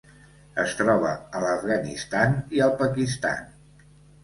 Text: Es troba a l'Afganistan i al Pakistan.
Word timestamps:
Es 0.63 0.71
troba 0.79 1.11
a 1.17 1.43
l'Afganistan 1.43 2.35
i 2.59 2.65
al 2.69 2.75
Pakistan. 2.83 3.49